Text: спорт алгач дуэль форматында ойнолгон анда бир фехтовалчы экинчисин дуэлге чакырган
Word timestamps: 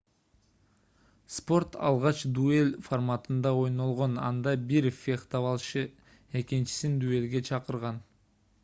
спорт 1.35 1.75
алгач 1.89 2.23
дуэль 2.37 2.73
форматында 2.87 3.53
ойнолгон 3.65 4.17
анда 4.31 4.55
бир 4.73 4.89
фехтовалчы 5.03 5.87
экинчисин 6.43 6.99
дуэлге 7.07 7.47
чакырган 7.53 8.05